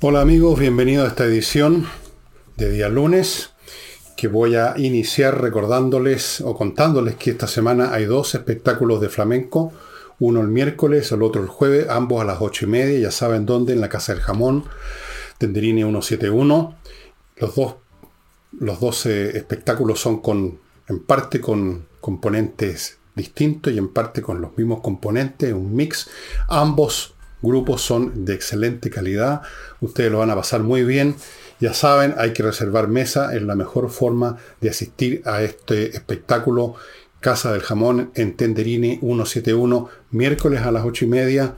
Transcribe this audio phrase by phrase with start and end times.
[0.00, 1.88] Hola amigos, bienvenidos a esta edición
[2.56, 3.50] de día lunes
[4.16, 9.72] que voy a iniciar recordándoles o contándoles que esta semana hay dos espectáculos de flamenco,
[10.20, 13.44] uno el miércoles, el otro el jueves, ambos a las ocho y media, ya saben
[13.44, 14.66] dónde, en la Casa del Jamón,
[15.36, 16.76] Tenderini 171.
[17.38, 17.74] Los dos,
[18.52, 24.56] los dos espectáculos son con, en parte con componentes distintos y en parte con los
[24.56, 26.08] mismos componentes, un mix.
[26.46, 29.42] Ambos grupos son de excelente calidad,
[29.80, 31.16] ustedes lo van a pasar muy bien.
[31.60, 36.74] Ya saben, hay que reservar mesa, es la mejor forma de asistir a este espectáculo.
[37.20, 41.56] Casa del Jamón en Tenderini 171, miércoles a las 8 y media,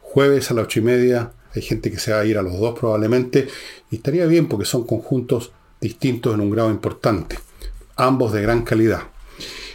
[0.00, 1.32] jueves a las 8 y media.
[1.54, 3.48] Hay gente que se va a ir a los dos probablemente.
[3.90, 7.36] Y estaría bien porque son conjuntos distintos en un grado importante.
[7.96, 9.02] Ambos de gran calidad.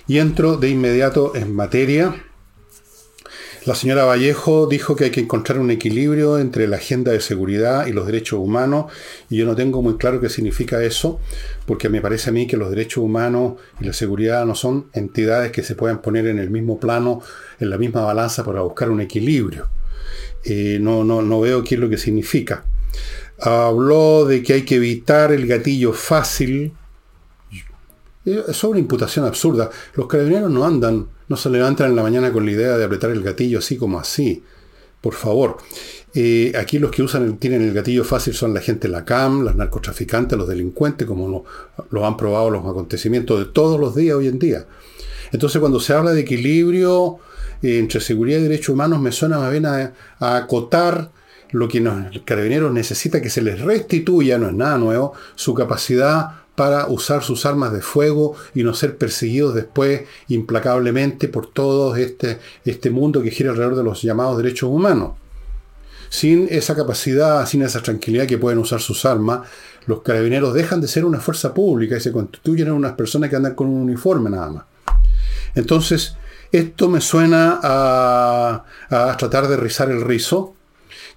[0.08, 2.16] Y entro de inmediato en materia.
[3.68, 7.86] La señora Vallejo dijo que hay que encontrar un equilibrio entre la agenda de seguridad
[7.88, 8.90] y los derechos humanos,
[9.30, 11.20] y yo no tengo muy claro qué significa eso,
[11.66, 15.52] porque me parece a mí que los derechos humanos y la seguridad no son entidades
[15.52, 17.22] que se puedan poner en el mismo plano,
[17.60, 19.68] en la misma balanza para buscar un equilibrio.
[20.46, 22.64] Eh, no, no, no veo qué es lo que significa.
[23.38, 26.72] Habló de que hay que evitar el gatillo fácil.
[28.24, 29.70] Eso es una imputación absurda.
[29.94, 33.12] Los carabineros no andan no se levantan en la mañana con la idea de apretar
[33.12, 34.44] el gatillo así como así.
[35.02, 35.58] Por favor.
[36.14, 39.44] Eh, aquí los que usan tienen el gatillo fácil son la gente de la CAM,
[39.44, 41.46] los narcotraficantes, los delincuentes, como
[41.92, 44.66] lo, han probado los acontecimientos de todos los días hoy en día.
[45.32, 47.20] Entonces cuando se habla de equilibrio
[47.62, 51.12] eh, entre seguridad y derechos humanos, me suena más bien a, acotar
[51.52, 55.54] lo que los el carabinero necesita que se les restituya, no es nada nuevo, su
[55.54, 61.96] capacidad para usar sus armas de fuego y no ser perseguidos después implacablemente por todo
[61.96, 65.12] este, este mundo que gira alrededor de los llamados derechos humanos.
[66.10, 69.42] Sin esa capacidad, sin esa tranquilidad que pueden usar sus armas,
[69.86, 73.36] los carabineros dejan de ser una fuerza pública y se constituyen en unas personas que
[73.36, 74.64] andan con un uniforme nada más.
[75.54, 76.18] Entonces,
[76.52, 80.56] esto me suena a, a tratar de rizar el rizo,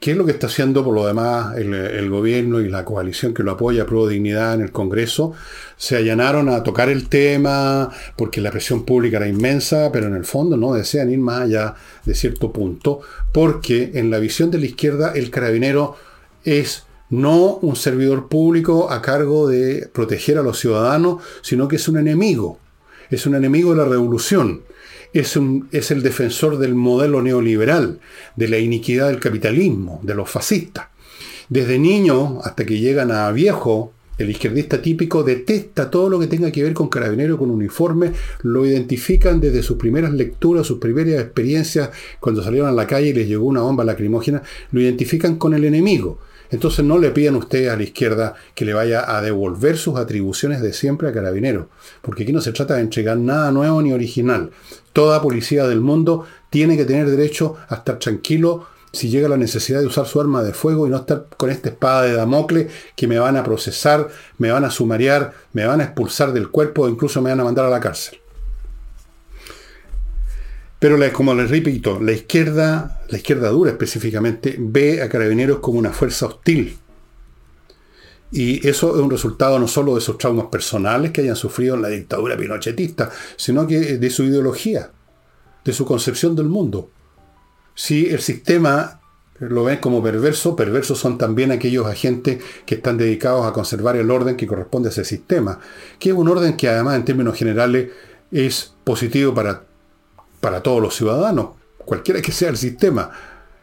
[0.01, 3.43] ¿Qué es lo que está haciendo por lo demás el, gobierno y la coalición que
[3.43, 5.35] lo apoya, Pro Dignidad, en el Congreso?
[5.77, 10.25] Se allanaron a tocar el tema porque la presión pública era inmensa, pero en el
[10.25, 11.75] fondo no desean ir más allá
[12.07, 15.97] de cierto punto, porque en la visión de la izquierda el carabinero
[16.45, 21.87] es no un servidor público a cargo de proteger a los ciudadanos, sino que es
[21.89, 22.59] un enemigo.
[23.11, 24.63] Es un enemigo de la revolución
[25.13, 28.01] es, el defensor del modelo neoliberal,
[28.37, 30.87] de la iniquidad del capitalismo, de los fascistas.
[31.49, 36.53] Desde niño hasta que llegan a viejo, el izquierdista típico detesta todo lo que tenga
[36.53, 38.13] que ver con carabinero, con uniforme,
[38.43, 43.15] lo identifican desde sus primeras lecturas, sus primeras experiencias, cuando salieron a la calle y
[43.15, 46.21] les llegó una bomba lacrimógena, lo identifican con el enemigo.
[46.51, 50.61] Entonces no le pidan ustedes a la izquierda que le vaya a devolver sus atribuciones
[50.61, 51.67] de siempre a Carabineros,
[52.03, 54.51] porque aquí no se trata de entregar nada nuevo ni original.
[54.93, 59.81] Toda policía del mundo tiene que tener derecho a estar tranquilo si llega la necesidad
[59.81, 63.07] de usar su arma de fuego y no estar con esta espada de Damocles que
[63.07, 66.89] me van a procesar, me van a sumariar, me van a expulsar del cuerpo o
[66.89, 68.20] incluso me van a mandar a la cárcel.
[70.81, 75.93] Pero como les repito, la izquierda, la izquierda dura específicamente, ve a carabineros como una
[75.93, 76.79] fuerza hostil.
[78.33, 81.83] Y eso es un resultado no solo de sus traumas personales que hayan sufrido en
[81.83, 84.91] la dictadura pinochetista, sino que de su ideología,
[85.65, 86.89] de su concepción del mundo.
[87.75, 89.03] Si el sistema
[89.39, 94.11] lo ven como perverso, perversos son también aquellos agentes que están dedicados a conservar el
[94.11, 95.61] orden que corresponde a ese sistema,
[95.99, 97.91] que es un orden que además en términos generales
[98.31, 99.65] es positivo para
[100.41, 101.51] para todos los ciudadanos,
[101.85, 103.11] cualquiera que sea el sistema.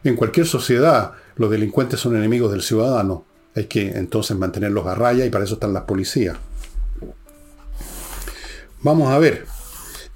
[0.04, 3.24] En cualquier sociedad, los delincuentes son enemigos del ciudadano.
[3.54, 6.36] Hay que entonces mantenerlos a raya y para eso están las policías.
[8.82, 9.44] Vamos a ver.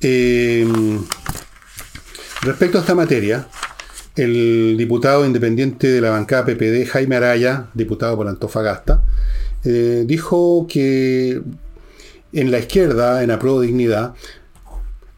[0.00, 0.66] Eh,
[2.42, 3.48] respecto a esta materia,
[4.16, 9.02] el diputado independiente de la bancada PPD, Jaime Araya, diputado por Antofagasta,
[9.64, 11.40] eh, dijo que
[12.32, 14.14] en la izquierda, en pro dignidad,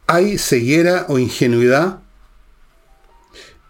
[0.06, 2.00] hay ceguera o ingenuidad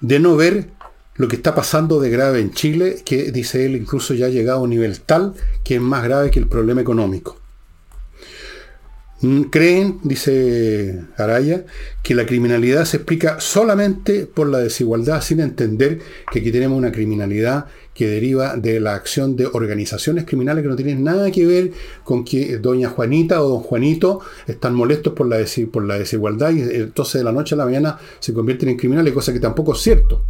[0.00, 0.70] de no ver
[1.16, 4.58] lo que está pasando de grave en Chile, que dice él incluso ya ha llegado
[4.58, 7.43] a un nivel tal que es más grave que el problema económico.
[9.20, 11.64] Mm, creen, dice Araya,
[12.02, 16.00] que la criminalidad se explica solamente por la desigualdad, sin entender
[16.30, 20.76] que aquí tenemos una criminalidad que deriva de la acción de organizaciones criminales que no
[20.76, 21.70] tienen nada que ver
[22.02, 25.38] con que doña Juanita o don Juanito están molestos por la,
[25.70, 29.14] por la desigualdad y entonces de la noche a la mañana se convierten en criminales,
[29.14, 30.24] cosa que tampoco es cierto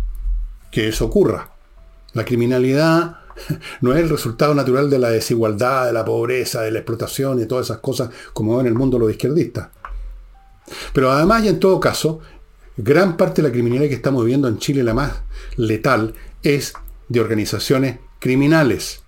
[0.70, 1.50] que eso ocurra.
[2.12, 3.23] La criminalidad
[3.80, 7.46] no es el resultado natural de la desigualdad, de la pobreza, de la explotación y
[7.46, 9.68] todas esas cosas como en el mundo los izquierdistas.
[10.92, 12.20] Pero además y en todo caso,
[12.76, 15.22] gran parte de la criminalidad que estamos viviendo en Chile, la más
[15.56, 16.72] letal, es
[17.08, 19.02] de organizaciones criminales,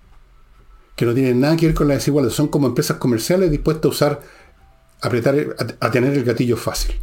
[0.94, 3.88] que no tienen nada que ver con la desigualdad, son como empresas comerciales dispuestas a
[3.88, 4.20] usar,
[5.00, 6.96] apretar, a, a tener el gatillo fácil.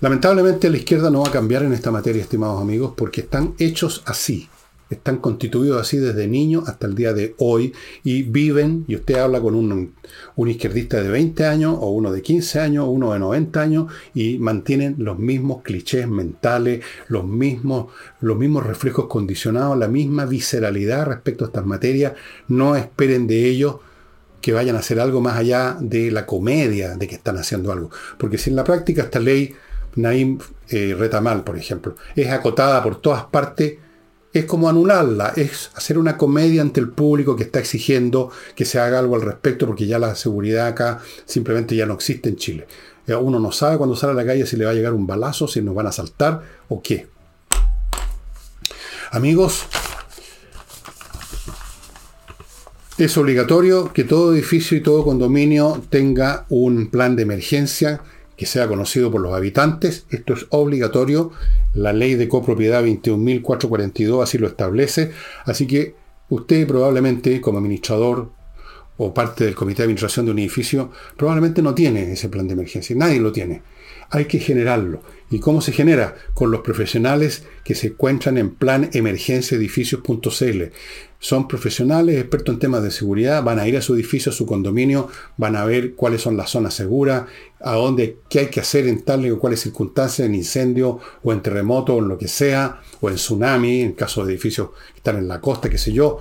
[0.00, 4.02] Lamentablemente la izquierda no va a cambiar en esta materia, estimados amigos, porque están hechos
[4.06, 4.48] así.
[4.88, 9.40] Están constituidos así desde niño hasta el día de hoy y viven, y usted habla
[9.40, 9.94] con un,
[10.34, 13.92] un, izquierdista de 20 años o uno de 15 años o uno de 90 años
[14.14, 21.06] y mantienen los mismos clichés mentales, los mismos, los mismos reflejos condicionados, la misma visceralidad
[21.06, 22.14] respecto a estas materias.
[22.48, 23.76] No esperen de ellos
[24.40, 27.90] que vayan a hacer algo más allá de la comedia de que están haciendo algo.
[28.18, 29.54] Porque si en la práctica esta ley
[29.96, 30.38] Naim
[30.68, 33.78] eh, Retamal, por ejemplo, es acotada por todas partes,
[34.32, 38.78] es como anularla, es hacer una comedia ante el público que está exigiendo que se
[38.78, 42.66] haga algo al respecto, porque ya la seguridad acá simplemente ya no existe en Chile.
[43.08, 45.48] Uno no sabe cuando sale a la calle si le va a llegar un balazo,
[45.48, 47.08] si nos van a saltar o qué.
[49.10, 49.66] Amigos,
[52.98, 58.02] es obligatorio que todo edificio y todo condominio tenga un plan de emergencia
[58.40, 60.06] que sea conocido por los habitantes.
[60.08, 61.30] Esto es obligatorio.
[61.74, 65.10] La ley de copropiedad 21.442 así lo establece.
[65.44, 65.94] Así que
[66.30, 68.30] usted probablemente como administrador
[68.96, 72.54] o parte del comité de administración de un edificio probablemente no tiene ese plan de
[72.54, 72.96] emergencia.
[72.96, 73.60] Nadie lo tiene.
[74.08, 75.02] Hay que generarlo.
[75.28, 76.16] ¿Y cómo se genera?
[76.32, 80.62] Con los profesionales que se encuentran en plan edificios.cl.
[81.22, 84.46] Son profesionales, expertos en temas de seguridad, van a ir a su edificio, a su
[84.46, 87.26] condominio, van a ver cuáles son las zonas seguras,
[87.60, 91.42] a dónde, qué hay que hacer en tal o cuáles circunstancias, en incendio o en
[91.42, 95.18] terremoto o en lo que sea, o en tsunami, en caso de edificios que están
[95.18, 96.20] en la costa, qué sé yo.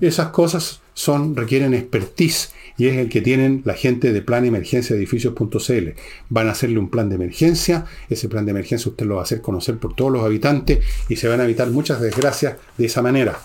[0.00, 4.94] Esas cosas son, requieren expertise y es el que tienen la gente de plan emergencia
[4.94, 5.88] edificios.cl.
[6.28, 9.24] Van a hacerle un plan de emergencia, ese plan de emergencia usted lo va a
[9.24, 13.02] hacer conocer por todos los habitantes y se van a evitar muchas desgracias de esa
[13.02, 13.36] manera.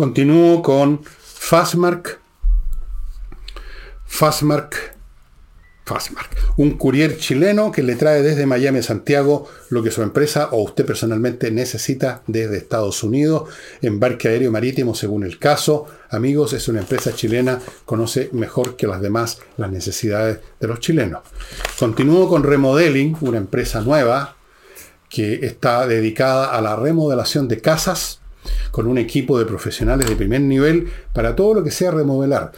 [0.00, 2.22] Continúo con Fastmark.
[4.06, 4.96] Fastmark
[6.56, 10.62] un courier chileno que le trae desde Miami a Santiago lo que su empresa o
[10.62, 13.50] usted personalmente necesita desde Estados Unidos,
[13.82, 15.86] embarque aéreo marítimo según el caso.
[16.08, 21.20] Amigos, es una empresa chilena, conoce mejor que las demás las necesidades de los chilenos.
[21.78, 24.36] Continúo con Remodeling, una empresa nueva
[25.10, 28.19] que está dedicada a la remodelación de casas
[28.70, 32.52] con un equipo de profesionales de primer nivel para todo lo que sea remodelar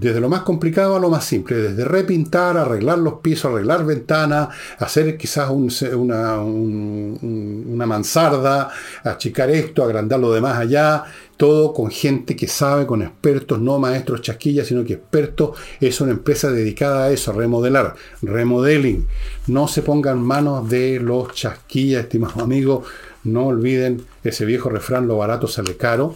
[0.00, 4.48] desde lo más complicado a lo más simple, desde repintar, arreglar los pisos, arreglar ventanas,
[4.78, 8.70] hacer quizás una, una, mansarda,
[9.04, 11.04] achicar esto, agrandar lo demás allá,
[11.36, 15.58] todo con gente que sabe, con expertos, no maestros chasquillas, sino que expertos.
[15.80, 19.06] Es una empresa dedicada a eso, a remodelar, remodeling.
[19.48, 22.86] No se pongan manos de los chasquillas, estimados amigos.
[23.24, 26.14] No olviden ese viejo refrán, lo barato sale caro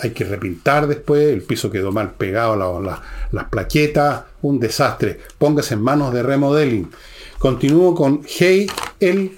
[0.00, 5.20] hay que, repintar después, el piso quedó mal pegado, las plaquetas, un desastre.
[5.38, 6.90] Póngase en manos de remodeling.
[7.38, 8.66] Continúo con Hey,
[8.98, 9.36] el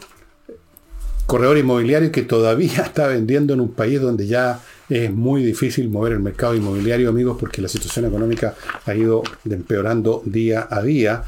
[1.27, 6.15] corredor inmobiliario que todavía está vendiendo en un país donde ya es muy difícil mover
[6.15, 8.55] el mercado inmobiliario, amigos, porque la situación económica
[8.87, 11.23] ha ido empeorando día a día,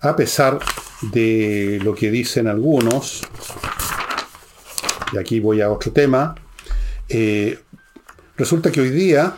[0.00, 0.60] a pesar
[1.10, 3.22] de lo que dicen algunos.
[5.12, 6.34] Y aquí voy a otro tema.
[7.08, 7.58] Eh,
[8.38, 9.34] Resulta que hoy día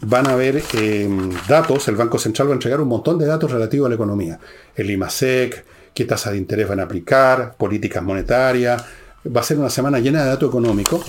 [0.00, 3.50] van a haber em, datos, el Banco Central va a entregar un montón de datos
[3.50, 4.40] relativos a la economía.
[4.74, 5.62] El IMASEC,
[5.92, 8.82] qué tasa de interés van a aplicar, políticas monetarias.
[9.26, 11.04] Va a ser una semana llena de datos económicos.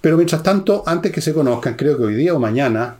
[0.00, 2.98] Pero mientras tanto, antes que se conozcan, creo que hoy día o mañana,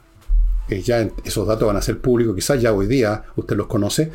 [0.69, 4.11] eh, ya esos datos van a ser públicos, quizás ya hoy día usted los conoce,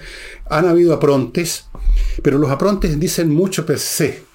[0.50, 1.68] han habido aprontes,
[2.22, 4.31] pero los aprontes dicen mucho per se.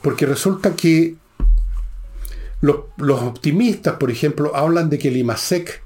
[0.00, 1.16] Porque resulta que
[2.62, 5.82] los, optimistas, por ejemplo, hablan de que el IMASEC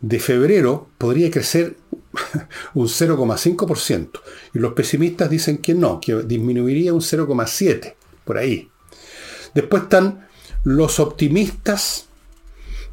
[0.00, 1.76] de febrero podría crecer
[2.74, 4.10] un 0,5%.
[4.54, 8.70] Y los pesimistas dicen que no, que disminuiría un 0,7%, por ahí.
[9.54, 10.26] Después están
[10.64, 12.06] los optimistas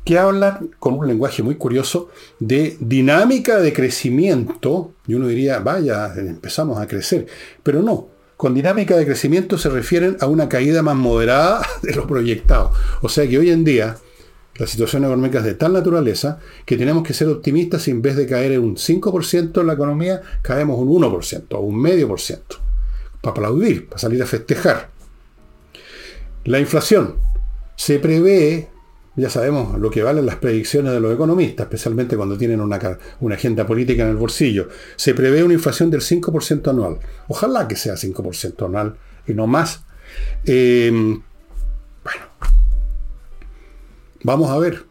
[0.04, 2.10] que hablan con un lenguaje muy curioso
[2.40, 4.94] de dinámica de crecimiento.
[5.08, 7.28] Y uno diría, vaya, empezamos a crecer.
[7.62, 12.08] Pero no, con dinámica de crecimiento se refieren a una caída más moderada de lo
[12.08, 12.72] proyectado.
[13.02, 13.98] O sea que hoy en día
[14.58, 18.16] la situación económica es de tal naturaleza que tenemos que ser optimistas y en vez
[18.16, 22.22] de caer en un 5% en la economía, caemos un 1% o un medio por
[22.22, 22.58] ciento.
[23.22, 24.90] Para aplaudir, para salir a festejar.
[26.44, 27.16] La inflación.
[27.76, 28.70] Se prevé,
[29.16, 32.80] ya sabemos lo que valen las predicciones de los economistas, especialmente cuando tienen una,
[33.32, 34.70] agenda política en el bolsillo.
[34.96, 36.98] Se prevé una inflación del 5% anual.
[37.28, 38.96] Ojalá que sea 5% anual
[39.28, 39.84] y no más.
[40.46, 42.22] Eh, bueno,
[44.24, 44.84] vamos a ver.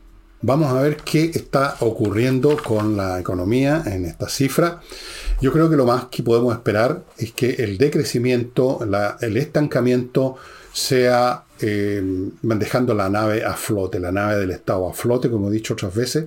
[0.45, 4.81] Vamos a ver qué está ocurriendo con la economía en esta cifra.
[5.41, 8.81] Yo creo que lo más que podemos esperar es que el decrecimiento,
[9.21, 10.37] el estancamiento
[10.73, 12.02] sea eh,
[12.42, 15.95] dejando la nave a flote, la nave del Estado a flote, como he dicho otras
[15.95, 16.26] veces,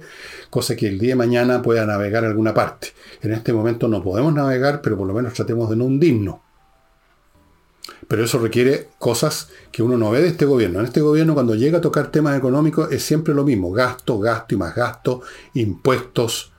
[0.50, 2.94] cosa que el día de mañana pueda navegar alguna parte.
[3.22, 6.38] En este momento no podemos navegar, pero por lo menos tratemos de no hundirnos.
[8.08, 10.80] Pero eso requiere cosas que uno no ve de este gobierno.
[10.80, 13.72] En este gobierno cuando llega a tocar temas económicos es siempre lo mismo.
[13.72, 15.22] Gasto, gasto y más gasto,
[15.56, 16.54] impuestos.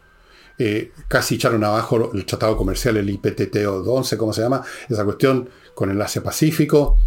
[0.58, 4.62] Eh, casi echaron abajo el tratado comercial, el IPTT 11, ¿cómo se llama?
[4.88, 6.98] Esa cuestión con el Asia-Pacífico.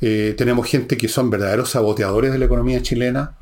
[0.00, 3.36] Eh, tenemos gente que son verdaderos saboteadores de la economía chilena.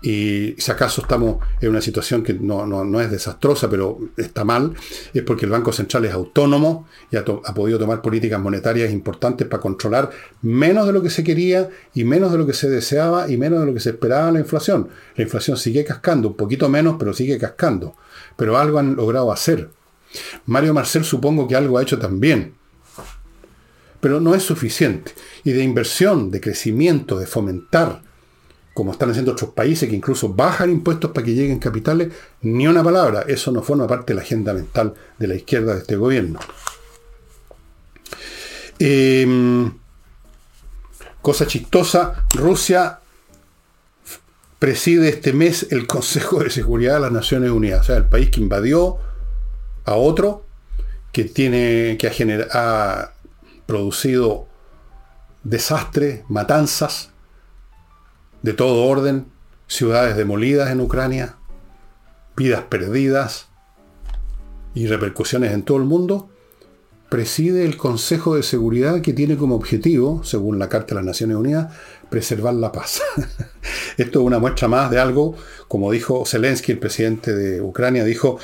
[0.00, 4.74] Y si acaso estamos en una situación que no, es desastrosa, pero está mal,
[5.12, 9.60] es porque el Banco Central es autónomo y ha, podido tomar políticas monetarias importantes para
[9.60, 13.36] controlar menos de lo que se quería y menos de lo que se deseaba y
[13.36, 14.88] menos de lo que se esperaba la inflación.
[15.16, 17.96] La inflación sigue cascando, un poquito menos, pero sigue cascando.
[18.36, 19.68] Pero algo han logrado hacer.
[20.46, 22.54] Mario Marcel supongo que algo ha hecho también.
[24.00, 25.12] Pero no es suficiente.
[25.44, 28.02] Y de inversión, de crecimiento, de fomentar
[28.78, 32.12] como están haciendo otros países que incluso bajan impuestos para que lleguen capitales,
[32.42, 33.24] ni una palabra.
[33.26, 36.38] Eso no forma parte de la agenda mental de la izquierda de este gobierno.
[38.78, 39.72] Em,
[41.20, 43.00] cosa chistosa, Rusia
[44.60, 48.30] preside este mes el Consejo de Seguridad de las Naciones Unidas, o sea, el país
[48.30, 48.98] que invadió
[49.86, 50.44] a otro,
[51.10, 52.12] que tiene, que ha,
[52.52, 53.12] ha
[53.68, 54.48] producido
[55.44, 57.10] desastres, matanzas,
[58.40, 59.26] de todo orden,
[59.66, 61.36] ciudades demolidas en Ucrania,
[62.34, 63.48] vidas perdidas
[64.72, 66.30] y repercusiones en todo el mundo,
[67.10, 71.36] preside el Consejo de Seguridad que tiene como objetivo, según la Carta de las Naciones
[71.36, 71.70] Unidas,
[72.08, 73.02] preservar la paz.
[73.98, 75.34] Esto es una muestra más de algo,
[75.68, 78.38] como dijo Zelensky, el presidente de Ucrania, dijo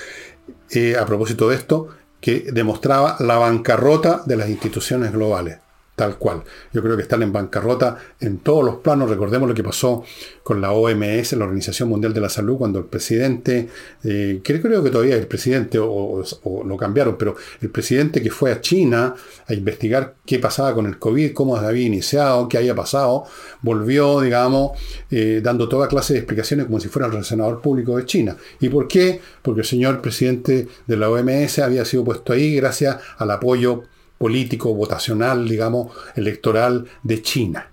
[0.68, 1.88] eh, a propósito de esto,
[2.24, 5.58] que demostraba la bancarrota de las instituciones globales
[5.96, 6.42] tal cual.
[6.72, 9.08] Yo creo que están en bancarrota en todos los planos.
[9.08, 10.04] Recordemos lo que pasó
[10.42, 13.68] con la OMS, la Organización Mundial de la Salud, cuando el presidente,
[14.02, 16.22] eh, creo que todavía es el presidente, o,
[16.64, 19.14] lo cambiaron, pero el presidente que fue a China
[19.46, 23.24] a investigar qué pasaba con el COVID, cómo había iniciado, qué había pasado,
[23.62, 24.72] volvió, digamos,
[25.10, 28.36] eh, dando toda clase de explicaciones como si fuera el senador público de China.
[28.60, 29.20] ¿Y por qué?
[29.42, 33.84] Porque el señor presidente de la OMS había sido puesto ahí gracias al apoyo
[34.18, 37.70] político, votacional, digamos, electoral de China.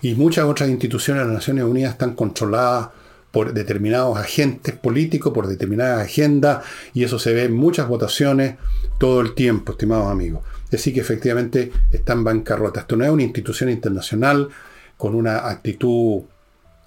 [0.00, 2.90] Y muchas otras instituciones de las Naciones Unidas están controladas
[3.30, 8.56] por determinados agentes políticos, por determinadas agendas, y eso se ve en muchas votaciones
[8.98, 10.44] todo el tiempo, estimados amigos.
[10.70, 12.80] Así que efectivamente está en bancarrota.
[12.80, 14.48] Esto no es una institución internacional
[14.96, 16.22] con una actitud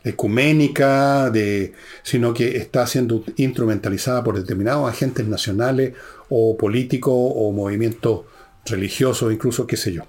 [0.03, 5.93] ecuménica, de, sino que está siendo instrumentalizada por determinados agentes nacionales
[6.29, 8.21] o políticos o movimientos
[8.65, 10.03] religiosos, incluso, qué sé yo.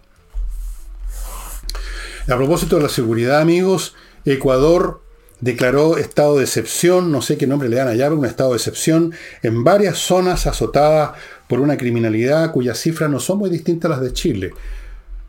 [2.28, 3.94] A propósito de la seguridad, amigos,
[4.24, 5.02] Ecuador
[5.40, 9.12] declaró estado de excepción, no sé qué nombre le dan allá, un estado de excepción,
[9.42, 11.12] en varias zonas azotadas
[11.48, 14.52] por una criminalidad cuyas cifras no son muy distintas a las de Chile,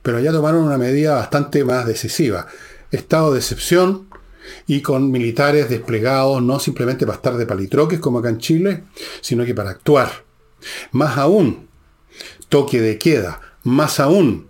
[0.01, 2.47] pero allá tomaron una medida bastante más decisiva.
[2.91, 4.07] Estado de excepción
[4.65, 8.83] y con militares desplegados no simplemente para estar de palitroques como acá en Chile,
[9.21, 10.09] sino que para actuar.
[10.91, 11.66] Más aún,
[12.49, 13.41] toque de queda.
[13.63, 14.47] Más aún,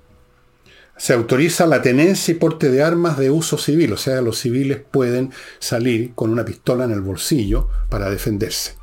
[0.97, 4.79] se autoriza la tenencia y porte de armas de uso civil, o sea, los civiles
[4.89, 8.73] pueden salir con una pistola en el bolsillo para defenderse.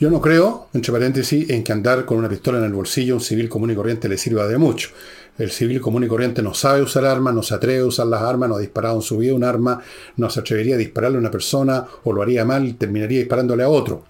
[0.00, 3.16] Yo no creo, entre paréntesis, en que andar con una pistola en el bolsillo a
[3.16, 4.90] un civil común y corriente le sirva de mucho.
[5.38, 8.22] El civil común y corriente no sabe usar armas, no se atreve a usar las
[8.22, 9.80] armas, no ha disparado en su vida un arma,
[10.16, 13.64] no se atrevería a dispararle a una persona o lo haría mal y terminaría disparándole
[13.64, 14.04] a otro.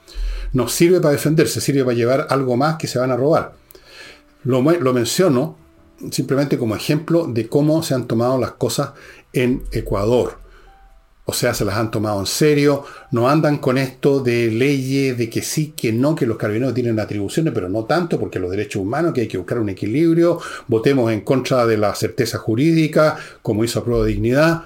[0.54, 3.52] No sirve para defenderse, sirve para llevar algo más que se van a robar.
[4.44, 5.56] Lo, menciono
[6.10, 8.90] simplemente como ejemplo de cómo se han tomado las cosas
[9.32, 10.38] en Ecuador.
[11.26, 15.30] O sea, se las han tomado en serio, no andan con esto de leyes, de
[15.30, 18.82] que sí, que no, que los carabineros tienen atribuciones, pero no tanto, porque los derechos
[18.82, 23.64] humanos, que hay que buscar un equilibrio, votemos en contra de la certeza jurídica, como
[23.64, 24.64] hizo a prueba de dignidad.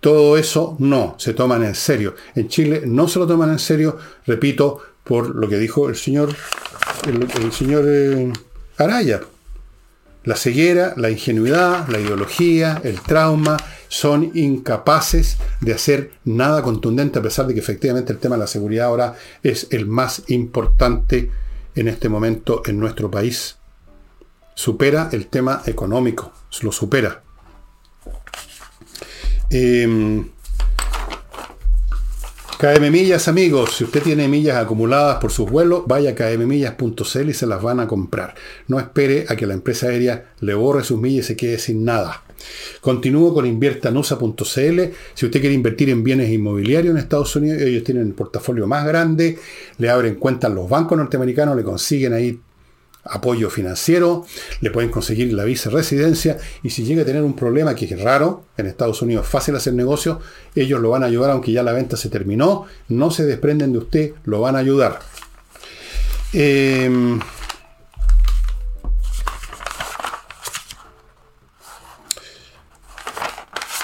[0.00, 2.14] Todo eso no, se toman en serio.
[2.34, 4.80] En Chile no se lo toman en serio, repito,
[5.10, 6.36] por lo que dijo el señor,
[7.04, 7.82] el, señor...
[7.84, 8.32] Eh,
[8.78, 9.20] Araya.
[10.22, 13.56] la ceguera, la ingenuidad, la ideología, el trauma,
[13.88, 18.46] son incapaces de hacer nada contundente, a pesar de que efectivamente el tema de la
[18.46, 21.28] seguridad ahora es el más importante
[21.74, 23.56] en este momento en nuestro país.
[24.54, 27.20] Supera el tema económico, lo supera.
[29.50, 30.30] Em,
[32.60, 32.92] KM
[33.28, 37.62] amigos, si usted tiene millas acumuladas por sus vuelos, vaya a kmmillas.cl y se las
[37.62, 38.34] van a comprar.
[38.68, 41.86] No espere a que la empresa aérea le borre sus millas y se quede sin
[41.86, 42.22] nada.
[42.82, 44.80] Continúo con inviertanusa.cl.
[45.14, 48.84] Si usted quiere invertir en bienes inmobiliarios en Estados Unidos, ellos tienen el portafolio más
[48.84, 49.38] grande,
[49.78, 52.38] le abren cuentas los bancos norteamericanos, le consiguen ahí
[53.04, 54.26] apoyo financiero,
[54.60, 58.00] le pueden conseguir la visa residencia y si llega a tener un problema que es
[58.00, 60.20] raro, en Estados Unidos es fácil hacer negocio,
[60.54, 63.78] ellos lo van a ayudar aunque ya la venta se terminó, no se desprenden de
[63.78, 65.00] usted, lo van a ayudar.
[66.32, 67.18] Em,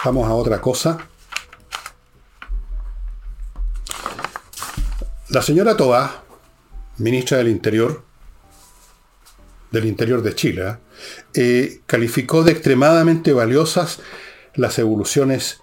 [0.05, 0.99] vamos a otra cosa.
[5.31, 6.23] La señora Toa,
[6.99, 8.05] ministra del Interior,
[9.77, 10.77] del interior de Chile, ¿eh?
[11.35, 14.01] Eh, calificó de extremadamente valiosas
[14.55, 15.61] las evoluciones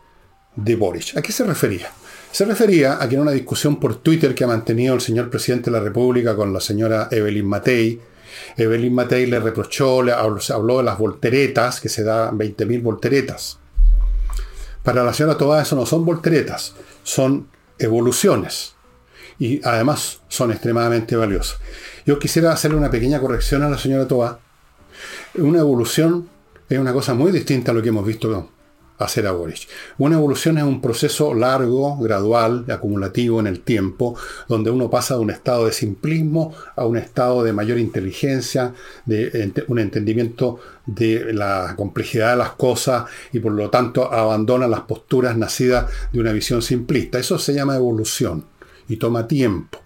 [0.56, 1.18] de Boric.
[1.18, 1.92] ¿A qué se refería?
[2.32, 5.70] Se refería a que en una discusión por Twitter que ha mantenido el señor presidente
[5.70, 8.00] de la República con la señora Evelyn Matei,
[8.58, 13.60] Evelyn Matei le reprochó, le habló, de las volteretas, que se da 20.000 volteretas.
[14.84, 17.48] Para la señora Tobá eso no son volteretas, son
[17.80, 18.76] evoluciones.
[19.40, 21.58] Y además son extremadamente valiosas.
[22.06, 24.40] Yo quisiera hacerle una pequeña corrección a la señora Toa.
[25.36, 26.30] Una evolución
[26.70, 28.50] es una cosa muy distinta a lo que hemos visto
[28.98, 29.68] hacer a Boric.
[29.98, 34.16] Una evolución es un proceso largo, gradual, acumulativo en el tiempo,
[34.48, 38.74] donde uno pasa de un estado de simplismo a un estado de mayor inteligencia,
[39.06, 44.82] de un entendimiento de la complejidad de las cosas y por lo tanto abandona las
[44.82, 47.20] posturas nacidas de una visión simplista.
[47.20, 48.46] Eso se llama evolución
[48.88, 49.84] y toma tiempo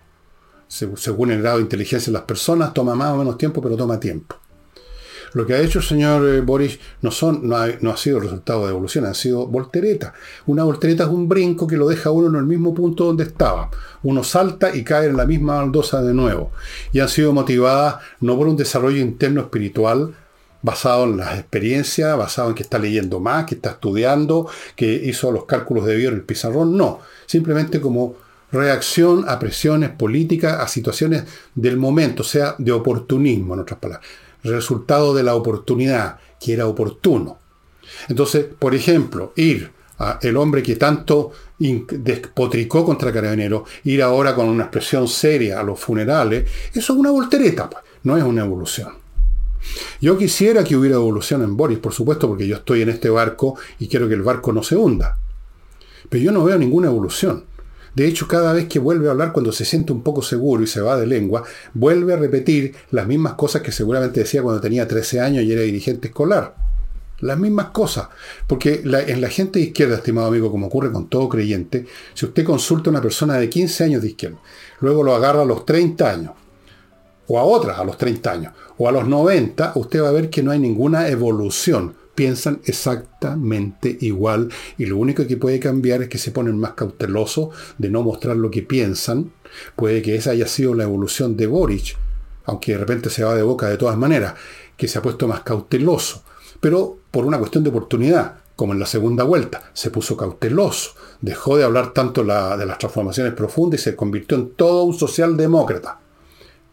[0.68, 4.00] según el grado de inteligencia de las personas, toma más o menos tiempo, pero toma
[4.00, 4.36] tiempo.
[5.34, 8.72] Lo que ha hecho el señor eh, Boris no, son, no, ha, sido resultado de
[8.72, 10.14] evolución, ha sido voltereta.
[10.46, 13.70] Una voltereta es un brinco que lo deja uno en el mismo punto donde estaba.
[14.04, 16.52] Uno salta y cae en la misma baldosa de nuevo.
[16.94, 20.16] Y han sido motivadas no por un desarrollo interno espiritual,
[20.62, 25.32] basado en las experiencias, basado en que está leyendo más, que está estudiando, que hizo
[25.32, 28.16] los cálculos de en el pizarrón, no, simplemente como
[28.52, 31.24] reacción a presiones políticas, a situaciones
[31.56, 34.08] del momento, o sea, de oportunismo, en otras palabras.
[34.44, 37.40] Resultado de la oportunidad, que era oportuno.
[38.08, 44.48] Entonces, por ejemplo, ir a el hombre que tanto despotricó contra Carabineros, ir ahora con
[44.48, 48.94] una expresión seria a los funerales, eso es una voltereta, pues, no es una evolución.
[50.00, 53.58] Yo quisiera que hubiera evolución en Boris, por supuesto, porque yo estoy en este barco
[53.80, 55.18] y quiero que el barco no se hunda.
[56.10, 57.44] Pero yo no veo ninguna evolución.
[57.98, 60.68] De hecho, cada vez que vuelve a hablar, cuando se siente un poco seguro y
[60.68, 61.42] se va de lengua,
[61.74, 65.64] vuelve a repetir las mismas cosas que seguramente decía cuando tenía 13 años y era
[65.64, 66.54] dirigente escolar.
[67.22, 68.10] Las mismas cosas.
[68.46, 72.46] Porque en la gente de izquierda, estimado amigo, como ocurre con todo creyente, si usted
[72.46, 74.38] consulta a una persona de 15 años de izquierda,
[74.80, 76.34] luego lo agarra a los 30 años,
[77.26, 80.30] o a otras a los 30 años, o a los 90, usted va a ver
[80.30, 84.50] que no hay ninguna evolución piensan exactamente igual
[84.80, 88.36] y lo único que puede cambiar es que se ponen más cautelosos de no mostrar
[88.36, 89.32] lo que piensan.
[89.76, 91.96] Puede que esa haya sido la evolución de Boric,
[92.46, 94.34] aunque de repente se va de boca de todas maneras,
[94.76, 96.24] que se ha puesto más cauteloso.
[96.60, 101.56] Pero por una cuestión de oportunidad, como en la segunda vuelta, se puso cauteloso, dejó
[101.56, 106.00] de hablar tanto de las transformaciones profundas y se convirtió en todo un socialdemócrata.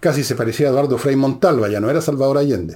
[0.00, 2.72] Casi se parecía a Eduardo Frei Montalva, ya no era Salvador Allende.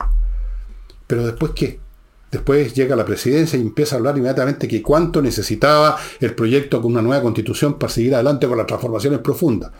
[1.06, 1.87] Pero después, ¿qué?
[2.30, 6.92] Después llega la presidencia y empieza a hablar inmediatamente que cuánto necesitaba el proyecto con
[6.92, 9.70] una nueva constitución para seguir adelante con las transformaciones profundas.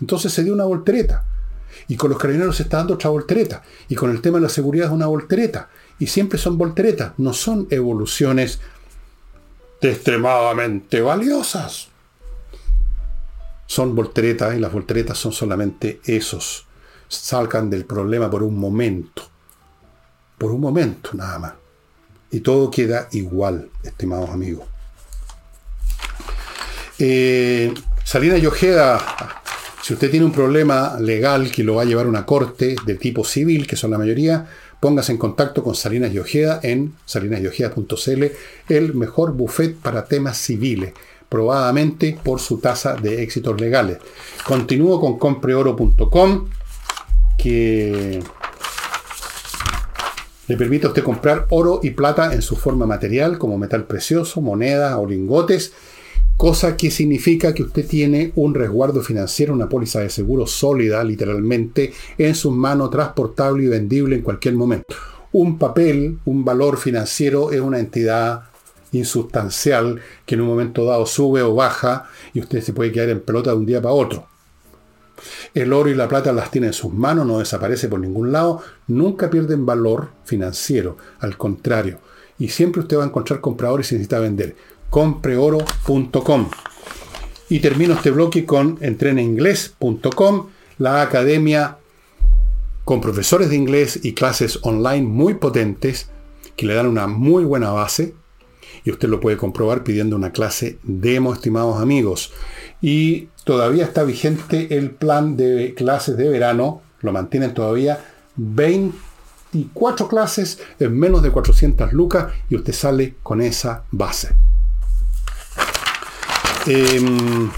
[0.00, 1.24] Entonces se dio una voltereta.
[1.88, 3.62] Y con los carabineros se está dando otra voltereta.
[3.88, 5.68] Y con el tema de la seguridad es una voltereta.
[5.98, 8.60] Y siempre son volteretas, no son evoluciones
[9.82, 11.88] extremadamente valiosas.
[13.66, 16.66] Son volteretas y las volteretas son solamente esos.
[17.08, 19.22] Salgan del problema por un momento.
[20.38, 21.59] Por un momento nada más
[22.30, 24.66] y todo queda igual, estimados amigos.
[26.98, 27.72] Eh,
[28.04, 29.00] Salina Yojeda,
[29.82, 33.24] si usted tiene un problema legal que lo va a llevar una corte de tipo
[33.24, 34.46] civil, que son la mayoría,
[34.80, 38.24] póngase en contacto con Salinas Yojeda en salinasyojeda.cl,
[38.68, 40.92] el mejor buffet para temas civiles,
[41.28, 43.98] probadamente por su tasa de éxitos legales.
[44.44, 46.48] Continúo con compreoro.com,
[47.38, 48.22] que
[50.50, 54.40] Le permite a usted comprar oro y plata en su forma material, como metal precioso,
[54.40, 55.72] monedas o lingotes,
[56.36, 61.92] cosa que significa que usted tiene un resguardo financiero, una póliza de seguro sólida, literalmente,
[62.18, 64.92] en sus manos, transportable y vendible en cualquier momento.
[65.30, 68.42] Un papel, un valor financiero es una entidad
[68.90, 73.20] insustancial que en un momento dado sube o baja y usted se puede quedar en
[73.20, 74.29] pelota de un día para otro.
[75.54, 78.62] El oro y la plata las tiene en sus manos, no desaparece por ningún lado,
[78.86, 81.98] nunca pierden valor financiero, al contrario.
[82.38, 84.56] Y siempre usted va a encontrar compradores si necesita vender.
[84.88, 86.48] Compreoro.com.
[87.48, 90.46] Y termino este bloque con entreninglés.com,
[90.78, 91.78] la academia
[92.84, 96.10] con profesores de inglés y clases online muy potentes
[96.56, 98.14] que le dan una muy buena base.
[98.84, 102.32] Y usted lo puede comprobar pidiendo una clase demo, estimados amigos.
[102.80, 108.00] Y todavía está vigente el plan de clases de verano, lo mantienen todavía
[108.36, 114.34] 24 clases en menos de 400 lucas y usted sale con esa base.
[116.66, 117.50] Em,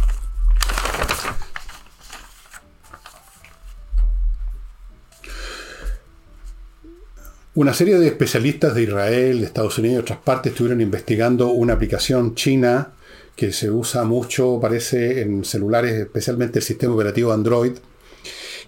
[7.54, 11.74] una serie de especialistas de Israel, de Estados Unidos y otras partes estuvieron investigando una
[11.74, 12.92] aplicación china
[13.36, 17.72] que se usa mucho, parece, en celulares, especialmente el sistema operativo Android,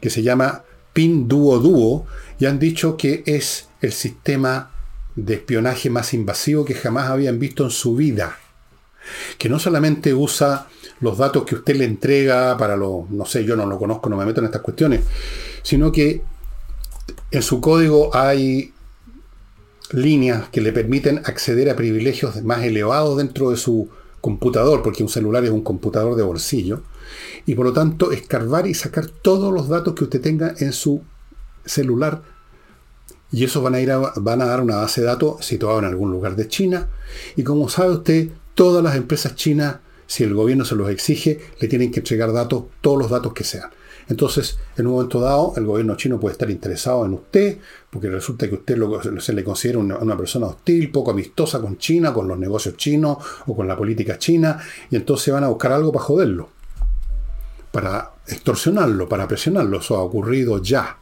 [0.01, 2.07] que se llama Pinduoduo,
[2.39, 4.71] y han dicho que es el sistema
[5.17, 8.39] de espionaje más invasivo que jamás habían visto en su vida.
[9.39, 10.69] Que no solamente usa
[11.01, 14.17] los datos que usted le entrega para lo, no sé, yo no lo conozco, no
[14.17, 15.03] me meto en estas cuestiones,
[15.63, 16.23] sino que
[17.31, 18.73] en su código hay
[19.93, 23.91] líneas que le permiten acceder a privilegios más elevados dentro de su
[24.25, 26.83] computador, porque un celular es un computador de bolsillo,
[27.45, 31.03] y por lo tanto escarbar y sacar todos los datos que usted tenga en su
[31.67, 32.23] celular,
[33.31, 36.11] y esos van a, ir van a dar una base de datos situada en algún
[36.11, 36.89] lugar de China,
[37.37, 41.69] y como sabe usted, todas las empresas chinas, si el gobierno se los exige, le
[41.69, 43.69] tienen que entregar datos, todos los datos que sean.
[44.09, 47.59] Entonces, en un momento dado, el gobierno chino puede estar interesado en usted,
[47.91, 48.77] porque resulta que usted
[49.21, 53.57] se le considera una, persona hostil, poco amistosa con China, con los negocios chinos o
[53.57, 54.59] con la política china,
[54.91, 56.49] y entonces van a buscar algo para joderlo,
[57.73, 59.79] para extorsionarlo, para presionarlo.
[59.79, 60.99] Eso ha ocurrido ya.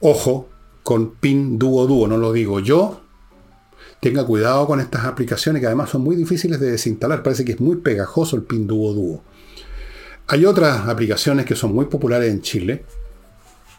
[0.00, 0.48] Ojo
[0.82, 3.02] con PIN dúo dúo, no lo digo yo.
[4.00, 7.22] Tenga cuidado con estas aplicaciones que además son muy difíciles de desinstalar.
[7.22, 9.22] Parece que es muy pegajoso el PIN dúo dúo.
[10.32, 12.84] Hay otras aplicaciones que son muy populares en Chile,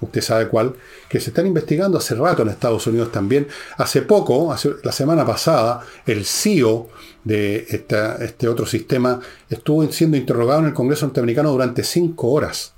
[0.02, 0.76] usted sabe cuál,
[1.08, 3.48] que se están investigando hace rato en Estados Unidos también.
[3.78, 6.90] Hace poco, la semana pasada, el CEO
[7.24, 12.74] de este otro sistema estuvo siendo interrogado en el Congreso norteamericano durante cinco horas,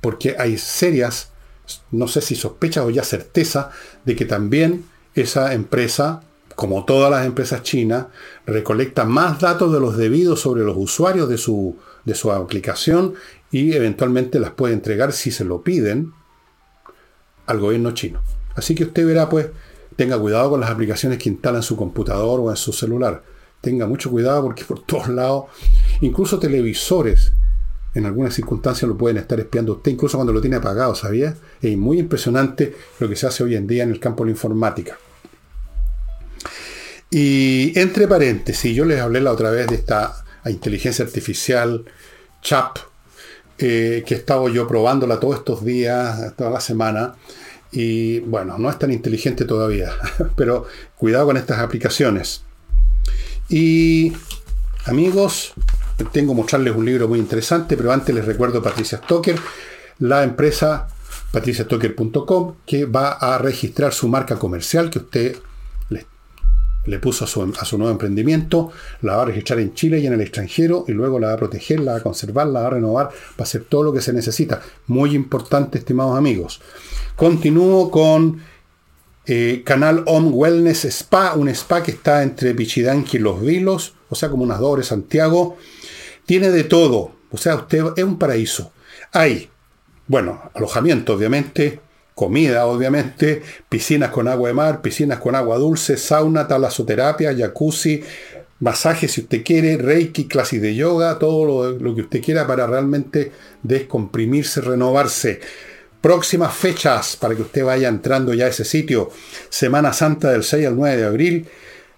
[0.00, 1.32] porque hay serias,
[1.90, 3.70] no sé si sospechas o ya certeza,
[4.06, 6.22] de que también esa empresa
[6.54, 8.06] como todas las empresas chinas,
[8.44, 11.76] recolecta más datos de los debidos sobre los usuarios de su,
[12.08, 13.14] de su aplicación
[13.50, 16.12] y eventualmente las puede entregar si se lo piden
[17.46, 18.22] al gobierno chino.
[18.56, 19.48] Así que usted verá, pues,
[19.94, 23.22] tenga cuidado con las aplicaciones que instala en su computador o en su celular.
[23.60, 25.44] Tenga mucho cuidado porque por todos lados,
[26.00, 27.32] incluso televisores,
[27.94, 31.36] en algunas circunstancias lo pueden estar espiando usted, incluso cuando lo tiene apagado, ¿sabía?
[31.60, 34.32] Es muy impresionante lo que se hace hoy en día en el campo de la
[34.32, 34.98] informática.
[37.10, 41.84] Y entre paréntesis, yo les hablé la otra vez de esta inteligencia artificial,
[42.42, 42.78] CHAP,
[43.58, 47.16] eh, que he estado yo probándola todos estos días, toda la semana.
[47.72, 49.92] Y bueno, no es tan inteligente todavía,
[50.36, 52.42] pero cuidado con estas aplicaciones.
[53.48, 54.12] Y
[54.86, 55.54] amigos,
[56.12, 59.38] tengo que mostrarles un libro muy interesante, pero antes les recuerdo Patricia Stoker,
[59.98, 60.88] la empresa
[61.32, 65.36] patriciastocker.com, que va a registrar su marca comercial que usted
[66.88, 68.72] le puso a su, nuevo emprendimiento,
[69.02, 71.36] la va a registrar en Chile y en el extranjero y luego la va a
[71.36, 74.00] proteger, la va a conservar, la va a renovar, va a hacer todo lo que
[74.00, 74.60] se necesita.
[74.86, 76.60] Muy importante, estimados amigos.
[77.14, 78.40] Continúo con
[79.26, 84.14] eh, Canal Home Wellness Spa, un spa que está entre Pichidanqui y Los Vilos, o
[84.14, 85.58] sea, como unas dos Santiago.
[86.24, 88.72] Tiene de todo, o sea, usted es un paraíso.
[89.12, 89.50] Hay,
[90.06, 91.80] bueno, alojamiento, obviamente,
[92.18, 98.02] comida, obviamente, piscinas con agua de mar, piscinas con agua dulce, sauna, talasoterapia, jacuzzi,
[98.58, 103.30] masaje si usted quiere, reiki, clases de yoga, todo lo, que usted quiera para realmente
[103.62, 105.38] descomprimirse, renovarse.
[106.00, 109.10] Próximas fechas para que usted vaya entrando ya a ese sitio.
[109.48, 111.46] Semana Santa del 6 al 9 de abril,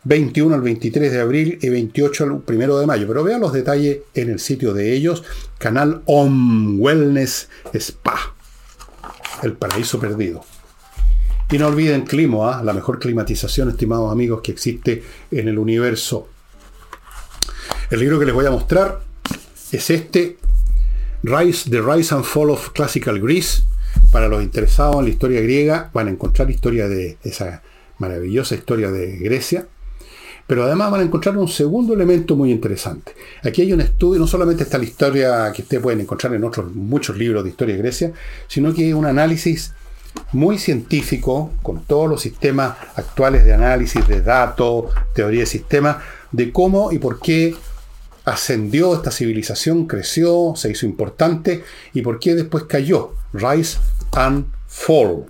[0.04, 3.06] 21 al 23 de abril y 28 al 1 de mayo.
[3.09, 5.24] Pero vea los detalles en el sitio de ellos,
[5.56, 8.35] canal Om Wellness Spa
[9.42, 10.44] el paraíso perdido.
[11.50, 12.62] Y no olviden Climo, ¿ah?
[12.62, 16.29] la mejor climatización, estimados amigos, que existe en el universo.
[17.90, 19.00] El libro que les voy a mostrar
[19.72, 20.38] es este,
[21.22, 23.64] Rise, The Rise and Fall of Classical Greece.
[24.12, 27.62] Para los interesados en la historia griega, van a encontrar historia de esa
[27.98, 29.66] maravillosa historia de Grecia.
[30.50, 33.14] Pero además van a encontrar un segundo elemento muy interesante.
[33.44, 36.74] Aquí hay un estudio, no solamente está la historia que ustedes pueden encontrar en otros
[36.74, 38.12] muchos libros de historia de Grecia,
[38.48, 39.72] sino que hay un análisis
[40.32, 45.98] muy científico, con todos los sistemas actuales de análisis de datos, teoría de sistemas,
[46.32, 47.54] de cómo y por qué
[48.24, 51.62] ascendió esta civilización, creció, se hizo importante
[51.94, 53.12] y por qué después cayó.
[53.32, 53.78] Rise
[54.14, 55.26] and Fall.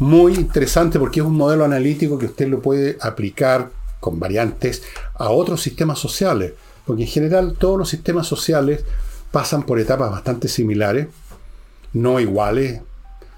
[0.00, 4.82] Muy interesante porque es un modelo analítico que usted lo puede aplicar con variantes
[5.14, 6.52] a otros sistemas sociales.
[6.84, 8.84] Porque en general todos los sistemas sociales
[9.32, 11.08] pasan por etapas bastante similares,
[11.94, 12.82] no iguales,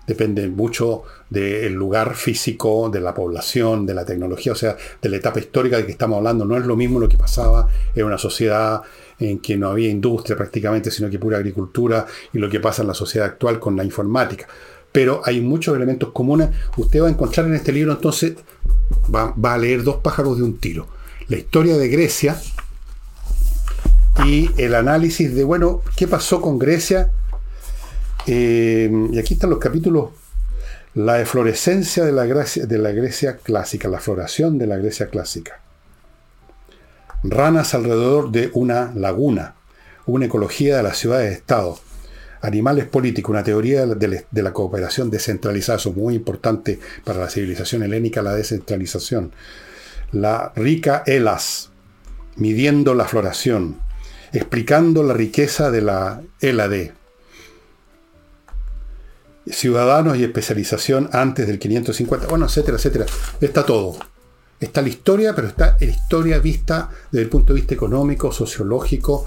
[0.09, 5.18] depende mucho del lugar físico, de la población, de la tecnología, o sea, de la
[5.18, 6.44] etapa histórica de que estamos hablando.
[6.44, 8.83] No es lo mismo lo que pasaba en una sociedad
[9.20, 12.88] en que no había industria prácticamente, sino que pura agricultura, y lo que pasa en
[12.88, 14.48] la sociedad actual con la informática.
[14.96, 16.48] Pero hay muchos elementos comunes.
[16.78, 18.32] Usted va a encontrar en este libro, entonces,
[19.14, 20.88] va, va a leer dos pájaros de un tiro.
[21.28, 22.40] La historia de Grecia
[24.24, 27.11] y el análisis de, bueno, ¿qué pasó con Grecia?
[28.26, 30.12] Eh, y aquí están los capítulos.
[30.94, 35.61] La eflorescencia de la, Grecia, de la Grecia clásica, la floración de la Grecia clásica.
[37.22, 39.56] Ranas alrededor de una laguna,
[40.06, 41.78] una ecología de las ciudades-estado,
[42.40, 47.83] animales políticos, una teoría de, la cooperación descentralizada, eso es muy importante para la civilización
[47.83, 49.33] helénica, la descentralización.
[50.12, 51.70] La rica Elas,
[52.37, 53.79] midiendo la floración,
[54.33, 56.92] explicando la riqueza de la Elade,
[59.49, 63.07] ciudadanos y especialización antes del 550, bueno, etcétera, etcétera.
[63.40, 63.96] Está todo.
[64.59, 69.27] Está la historia, pero está la historia vista desde el punto de vista económico, sociológico,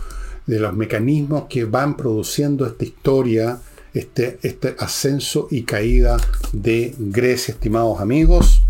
[0.49, 3.59] de los mecanismos que van produciendo esta historia,
[3.93, 6.17] este, este ascenso y caída
[6.51, 8.63] de Grecia, estimados amigos.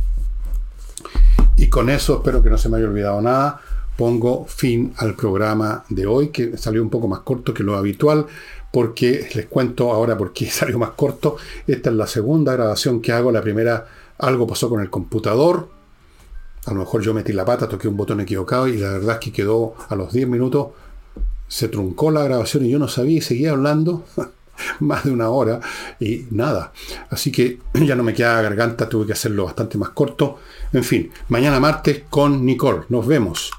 [1.55, 3.61] Y con eso espero que no se me haya olvidado nada.
[3.95, 8.25] Pongo fin al programa de hoy, que salió un poco más corto que lo habitual
[8.71, 11.37] porque les cuento ahora por qué salió más corto.
[11.65, 13.31] Esta es la segunda grabación que hago.
[13.31, 13.87] La primera,
[14.17, 15.69] algo pasó con el computador.
[16.65, 19.19] A lo mejor yo metí la pata, toqué un botón equivocado y la verdad es
[19.19, 20.67] que quedó a los 10 minutos.
[21.49, 24.05] Se truncó la grabación y yo no sabía y seguía hablando
[24.79, 25.59] más de una hora
[25.99, 26.71] y nada.
[27.09, 30.39] Así que ya no me queda garganta, tuve que hacerlo bastante más corto.
[30.71, 32.85] En fin, mañana martes con Nicole.
[32.87, 33.51] Nos vemos.